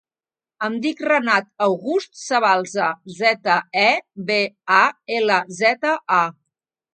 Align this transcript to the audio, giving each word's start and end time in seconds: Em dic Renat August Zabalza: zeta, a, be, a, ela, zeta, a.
Em 0.67 0.75
dic 0.85 1.01
Renat 1.09 1.49
August 1.65 2.17
Zabalza: 2.21 2.87
zeta, 3.19 3.59
a, 3.83 3.85
be, 4.31 4.39
a, 4.79 4.81
ela, 5.19 5.39
zeta, 5.61 5.93
a. 6.23 6.25